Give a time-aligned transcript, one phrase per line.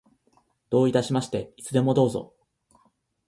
[0.71, 1.53] どういたしまして。
[1.57, 2.33] いつでもどうぞ。